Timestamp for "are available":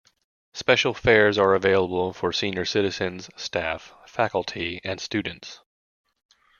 1.37-2.11